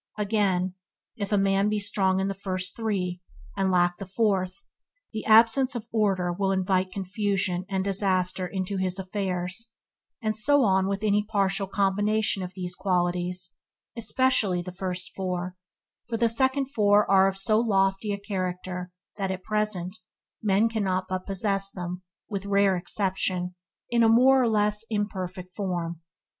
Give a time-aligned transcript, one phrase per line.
[0.17, 0.73] Again,
[1.15, 3.21] if a man be strong in the first three,
[3.55, 4.63] and lack the fourth,
[5.13, 9.73] the absence of order will invite confusion and disaster into his affairs;
[10.19, 13.59] and so on with any partial combination of these qualities,
[13.95, 15.55] especially of the first four,
[16.09, 19.99] for the second four are of so lofty a character that at present
[20.41, 23.51] men can but possess them, with rare exceptions,
[23.91, 26.01] in a more or less imperfect form.